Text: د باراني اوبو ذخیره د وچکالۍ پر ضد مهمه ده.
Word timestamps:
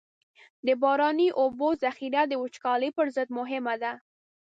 د 0.65 0.67
باراني 0.81 1.27
اوبو 1.41 1.69
ذخیره 1.83 2.21
د 2.27 2.33
وچکالۍ 2.43 2.89
پر 2.97 3.07
ضد 3.15 3.29
مهمه 3.39 3.75
ده. 3.83 3.91